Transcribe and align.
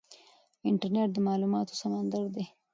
انټرنیټ 0.69 1.09
د 1.13 1.17
معلوماتو 1.27 1.79
سمندر 1.81 2.23
دی. 2.35 2.45